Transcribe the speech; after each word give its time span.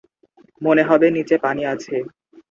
মনে 0.61 0.83
হবে 0.83 1.07
নিচে 1.11 1.35
পানি 1.43 1.63
আছে। 1.73 1.95